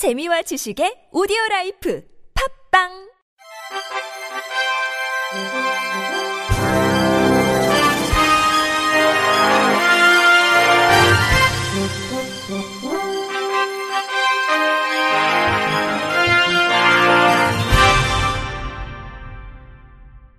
[0.00, 2.02] 재미와 지식의 오디오 라이프
[2.72, 2.88] 팟빵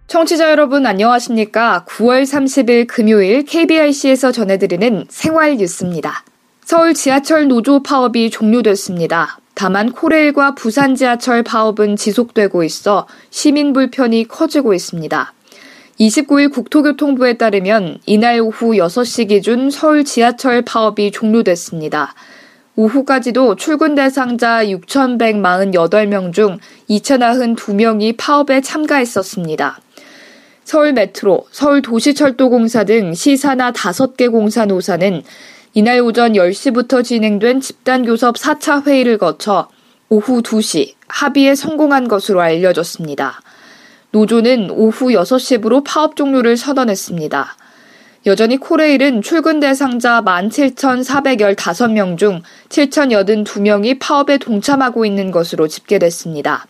[0.08, 1.86] 청취자 여러분 안녕하십니까?
[1.88, 6.24] 9월 30일 금요일 KBIC에서 전해드리는 생활 뉴스입니다.
[6.66, 9.41] 서울 지하철 노조 파업이 종료됐습니다.
[9.54, 15.34] 다만 코레일과 부산 지하철 파업은 지속되고 있어 시민 불편이 커지고 있습니다.
[16.00, 22.16] 29일 국토교통부에 따르면 이날 오후 6시 기준 서울 지하철 파업이 종료됐습니다.
[22.76, 26.58] 오후까지도 출근 대상자 6,148명 중
[26.90, 29.80] 2,092명이 파업에 참가했었습니다.
[30.64, 35.22] 서울 메트로, 서울 도시철도공사 등 시사나 5개 공사 노사는
[35.74, 39.70] 이날 오전 10시부터 진행된 집단교섭 4차 회의를 거쳐
[40.10, 43.40] 오후 2시 합의에 성공한 것으로 알려졌습니다.
[44.12, 47.56] 노조는 오후 6시부로 파업 종료를 선언했습니다.
[48.26, 56.68] 여전히 코레일은 출근 대상자 17,415명 중 7,082명이 파업에 동참하고 있는 것으로 집계됐습니다.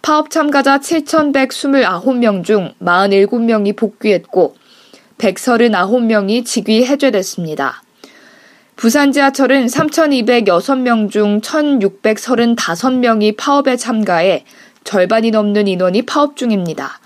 [0.00, 4.54] 파업 참가자 7,129명 중 47명이 복귀했고
[5.18, 7.82] 139명이 직위 해제됐습니다.
[8.78, 14.44] 부산 지하철은 3,206명 중 1,635명이 파업에 참가해
[14.84, 17.00] 절반이 넘는 인원이 파업 중입니다.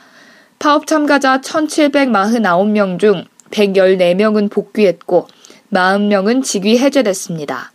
[0.59, 5.29] 파업 참가자 1,749명 중 114명은 복귀했고
[5.73, 7.73] 40명은 직위 해제됐습니다.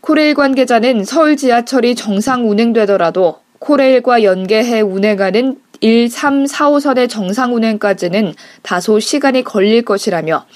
[0.00, 8.98] 코레일 관계자는 서울 지하철이 정상 운행되더라도 코레일과 연계해 운행하는 1, 3, 4호선의 정상 운행까지는 다소
[8.98, 10.46] 시간이 걸릴 것이라며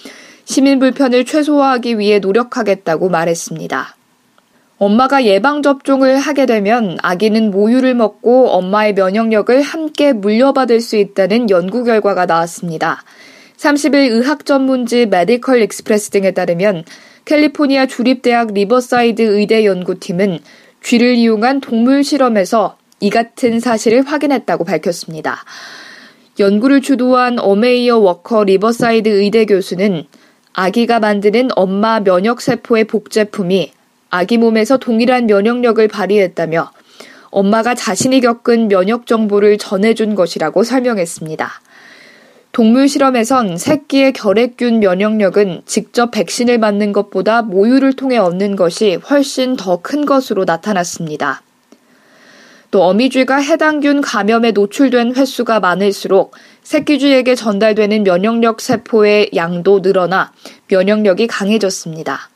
[0.51, 3.95] 시민 불편을 최소화하기 위해 노력하겠다고 말했습니다.
[4.79, 12.27] 엄마가 예방접종을 하게 되면 아기는 모유를 먹고 엄마의 면역력을 함께 물려받을 수 있다는 연구 결과가
[12.27, 13.05] 나왔습니다.
[13.59, 16.83] 30일 의학 전문지 메디컬 익스프레스 등에 따르면
[17.27, 20.41] 캘리포니아 주립대학 리버사이드 의대 연구팀은
[20.83, 25.45] 쥐를 이용한 동물 실험에서 이 같은 사실을 확인했다고 밝혔습니다.
[26.41, 30.07] 연구를 주도한 어메이어 워커 리버사이드 의대 교수는
[30.63, 33.73] 아기가 만드는 엄마 면역세포의 복제품이
[34.11, 36.71] 아기 몸에서 동일한 면역력을 발휘했다며
[37.31, 41.51] 엄마가 자신이 겪은 면역 정보를 전해준 것이라고 설명했습니다.
[42.53, 49.79] 동물 실험에선 새끼의 결핵균 면역력은 직접 백신을 맞는 것보다 모유를 통해 얻는 것이 훨씬 더
[49.79, 51.41] 큰 것으로 나타났습니다.
[52.71, 56.33] 또 어미쥐가 해당 균 감염에 노출된 횟수가 많을수록
[56.63, 60.33] 새끼쥐에게 전달되는 면역력 세포의 양도 늘어나
[60.71, 62.31] 면역력이 강해졌습니다.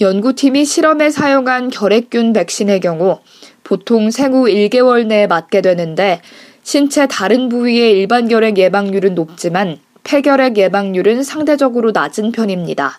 [0.00, 3.20] 연구팀이 실험에 사용한 결핵균 백신의 경우
[3.62, 6.20] 보통 생후 1개월 내에 맞게 되는데
[6.62, 12.98] 신체 다른 부위의 일반 결핵 예방률은 높지만 폐결핵 예방률은 상대적으로 낮은 편입니다.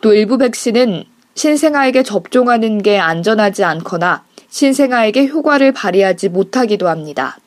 [0.00, 7.38] 또 일부 백신은 신생아에게 접종하는 게 안전하지 않거나 신생아에게 효과를 발휘하지 못하기도 합니다.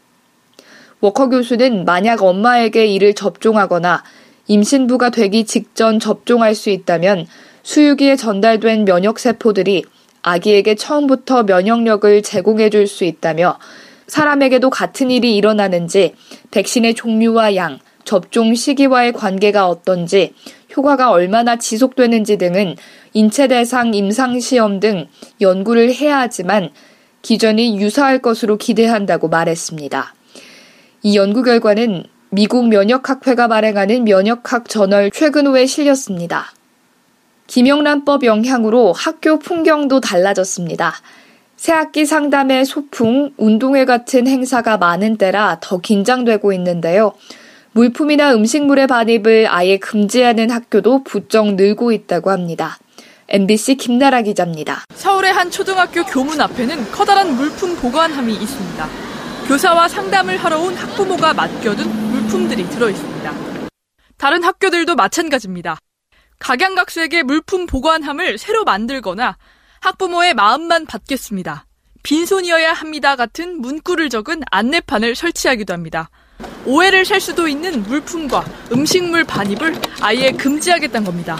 [1.02, 4.03] 워커 교수는 만약 엄마에게 이를 접종하거나
[4.48, 7.28] 임신부가 되기 직전 접종할 수 있다면
[7.64, 9.86] 수유기에 전달된 면역세포들이
[10.22, 13.58] 아기에게 처음부터 면역력을 제공해 줄 수 있다며
[14.08, 16.14] 사람에게도 같은 일이 일어나는지
[16.52, 20.34] 백신의 종류와 양, 접종 시기와의 관계가 어떤지,
[20.75, 22.75] 효과가 얼마나 지속되는지 등은
[23.14, 25.08] 인체 대상 임상 시험 등
[25.40, 26.70] 연구를 해야 하지만
[27.22, 30.14] 기전이 유사할 것으로 기대한다고 말했습니다.
[31.04, 36.52] 이 연구 결과는 미국 면역학회가 발행하는 면역학 저널 최근호에 실렸습니다.
[37.46, 40.96] 김영란법 영향으로 학교 풍경도 달라졌습니다.
[41.58, 47.14] 새학기 상담회 소풍, 운동회 같은 행사가 많은 때라 더 긴장되고 있는데요.
[47.74, 52.80] 물품이나 음식물의 반입을 아예 금지하는 학교도 부쩍 늘고 있다고 합니다.
[53.28, 54.86] MBC 김나라 기자입니다.
[54.96, 58.88] 서울의 한 초등학교 교문 앞에는 커다란 물품 보관함이 있습니다.
[59.48, 62.03] 교사와 상담을 하러 온 학부모가 맡겨둔
[62.33, 63.33] 물품들이 들어 있습니다.
[64.18, 65.77] 다른 학교들도 마찬가지입니다.
[66.39, 69.38] 각양각색의 물품 보관함을 새로 만들거나
[69.81, 71.65] 학부모의 마음만 받겠습니다.
[72.01, 76.09] 빈손이어야 합니다 같은 문구를 적은 안내판을 설치하기도 합니다.
[76.65, 81.38] 오해를 살 수도 있는 물품과 음식물 반입을 아예 금지하겠다는 겁니다.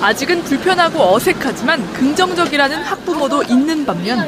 [0.00, 4.18] 아직은 불편하고 어색하지만 긍정적이라는 학부모도 있는 반면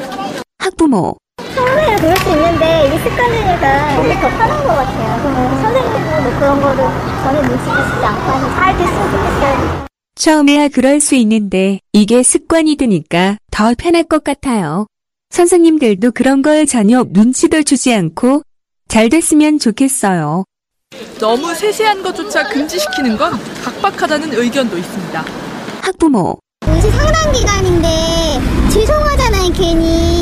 [0.58, 1.16] 학부모
[1.54, 5.22] 처음에는 그럴 수 있는데 이게 습관되니까 이게 더 편한 것 같아요.
[5.62, 6.84] 선생님도 뭐 그런 거를
[7.22, 9.86] 전혀 눈치채시지 않고 잘 됐으면 좋겠어요.
[10.14, 14.86] 처음에야 그럴 수 있는데 이게 습관이 드니까 더 편할 것 같아요.
[15.30, 18.42] 선생님들도 그런 걸 전혀 눈치도 주지 않고
[18.88, 20.44] 잘 됐으면 좋겠어요.
[21.18, 23.32] 너무 세세한 것조차 금지시키는 건
[23.64, 25.24] 각박하다는 의견도 있습니다.
[25.80, 26.38] 학부모,
[26.68, 27.88] 요새 상담 기간인데
[28.70, 30.21] 죄송하잖아요 괜히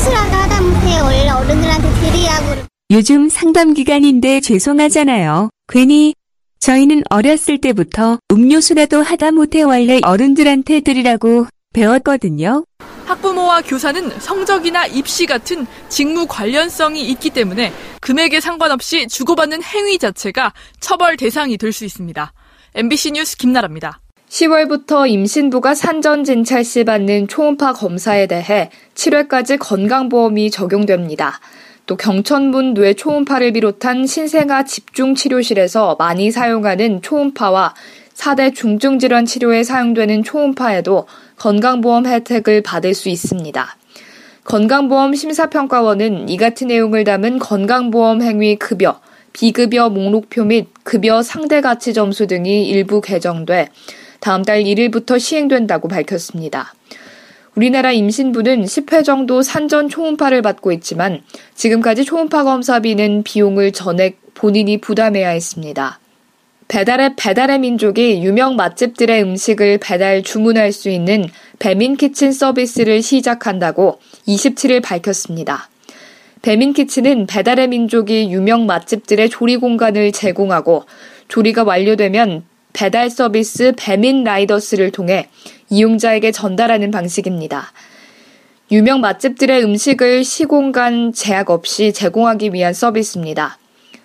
[0.00, 5.50] 때 음료수라도 하다못해 원래 어른들한테 드리라고 요즘 상담 기간인데 죄송하잖아요.
[5.68, 6.14] 괜히
[6.58, 12.64] 저희는 어렸을 때부터 음료수라도 하다못해 원래 어른들한테 드리라고 배웠거든요.
[13.04, 21.16] 학부모와 교사는 성적이나 입시 같은 직무 관련성이 있기 때문에 금액에 상관없이 주고받는 행위 자체가 처벌
[21.16, 22.32] 대상이 될 수 있습니다.
[22.74, 24.00] MBC 뉴스 김나라입니다.
[24.30, 31.40] 10월부터 임신부가 산전 진찰 시 받는 초음파 검사에 대해 7회까지 건강보험이 적용됩니다.
[31.86, 37.74] 또 경천문 뇌 초음파를 비롯한 신생아 집중 치료실에서 많이 사용하는 초음파와
[38.14, 43.76] 4대 중증질환 치료에 사용되는 초음파에도 건강보험 혜택을 받을 수 있습니다.
[44.44, 49.00] 건강보험 심사평가원은 이 같은 내용을 담은 건강보험 행위 급여,
[49.32, 53.70] 비급여 목록표 및 급여 상대 가치 점수 등이 일부 개정돼
[54.20, 56.74] 다음 달 1일부터 시행된다고 밝혔습니다.
[57.54, 61.22] 우리나라 임신부는 10회 정도 산전 초음파를 받고 있지만
[61.54, 65.98] 지금까지 초음파 검사비는 비용을 전액 본인이 부담해야 했습니다.
[66.68, 71.24] 배달의 배달의 민족이 유명 맛집들의 음식을 배달 주문할 수 있는
[71.58, 75.68] 배민 키친 서비스를 시작한다고 27일 밝혔습니다.
[76.42, 80.84] 배민 키친은 배달의 민족이 유명 맛집들의 조리 공간을 제공하고
[81.26, 85.28] 조리가 완료되면 배달 서비스 배민 라이더스를 통해
[85.68, 87.72] 이용자에게 전달하는 방식입니다.
[88.72, 93.58] 유명 맛집들의 음식을 시공간 제약 없이 제공하기 위한 서비스입니다.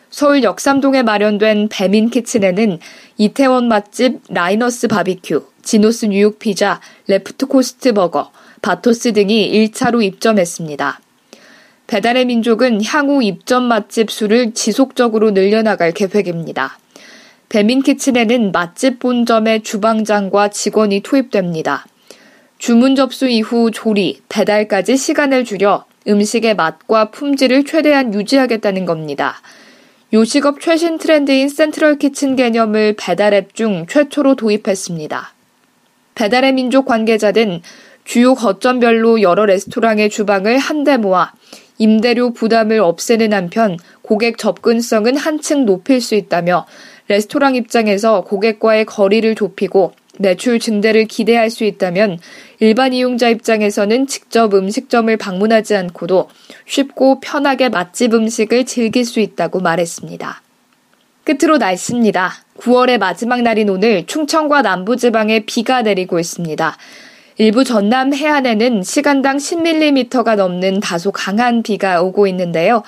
[0.10, 2.80] 서울 역삼동에 마련된 배민 키친에는
[3.18, 11.00] 이태원 맛집 라이너스 바비큐, 지노스 뉴욕 피자, 레프트 코스트 버거, 바토스 등이 1차로 입점했습니다.
[11.88, 16.80] 배달의 민족은 향후 입점 맛집 수를 지속적으로 늘려나갈 계획입니다.
[17.56, 21.86] 배민키친에는 맛집 본점의 주방장과 직원이 투입됩니다.
[22.58, 29.42] 주문 접수 이후 조리, 배달까지 시간을 줄여 음식의 맛과 품질을 최대한 유지하겠다는 겁니다.
[30.12, 35.34] 요식업 최신 트렌드인 센트럴 키친 개념을 배달 앱 중 최초로 도입했습니다.
[36.16, 37.62] 배달의 민족 관계자든
[38.04, 41.32] 주요 거점별로 여러 레스토랑의 주방을 한데 모아
[41.78, 46.66] 임대료 부담을 없애는 한편 고객 접근성은 한층 높일 수 있다며
[47.08, 52.20] 레스토랑 입장에서 고객과의 거리를 좁히고 매출 증대를 기대할 수 있다면
[52.60, 56.30] 일반 이용자 입장에서는 직접 음식점을 방문하지 않고도
[56.66, 60.42] 쉽고 편하게 맛집 음식을 즐길 수 있다고 말했습니다.
[61.24, 62.32] 끝으로 날씨입니다.
[62.60, 66.78] 9월의 마지막 날인 오늘 충청과 남부지방에 비가 내리고 있습니다.
[67.38, 72.82] 일부 전남 해안에는 시간당 10mm가 넘는 다소 강한 비가 오고 있는데요.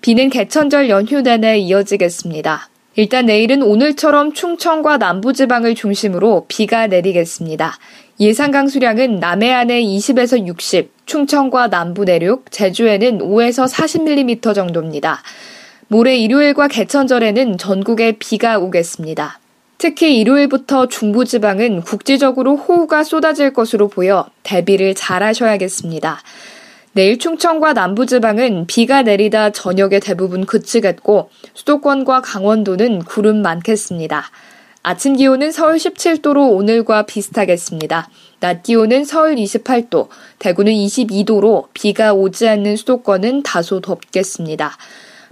[0.00, 2.68] 비는 개천절 연휴 내내 이어지겠습니다.
[2.96, 7.78] 일단 내일은 오늘처럼 충청과 남부지방을 중심으로 비가 내리겠습니다.
[8.18, 15.22] 예상 강수량은 남해안에 20에서 60, 충청과 남부 내륙, 제주에는 5에서 40mm 정도입니다.
[15.86, 19.38] 모레 일요일과 개천절에는 전국에 비가 오겠습니다.
[19.82, 26.20] 특히 일요일부터 중부지방은 국지적으로 호우가 쏟아질 것으로 보여 대비를 잘 하셔야겠습니다.
[26.92, 34.22] 내일 충청과 남부지방은 비가 내리다 저녁에 대부분 그치겠고 수도권과 강원도는 구름 많겠습니다.
[34.84, 38.08] 아침 기온은 서울 17도로 오늘과 비슷하겠습니다.
[38.38, 40.06] 낮 기온은 서울 28도,
[40.38, 44.76] 대구는 22도로 비가 오지 않는 수도권은 다소 덥겠습니다.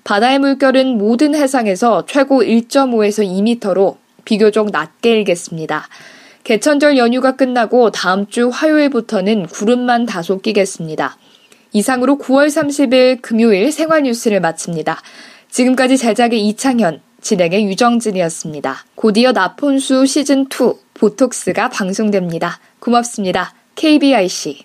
[0.03, 5.89] 바다의 물결은 모든 해상에서 최고 1.5에서 2m로 비교적 낮게 일겠습니다.
[6.45, 11.17] 개천절 연휴가 끝나고 다음 주 화요일부터는 구름만 다소 끼겠습니다.
[11.73, 15.01] 이상으로 9월 30일 금요일 생활 뉴스를 마칩니다.
[15.51, 18.85] 지금까지 제작의 이창현, 진행의 유정진이었습니다.
[18.95, 22.59] 곧이어 나폰수 시즌2 보톡스가 방송됩니다.
[22.79, 23.55] 고맙습니다.
[23.75, 24.65] KBIC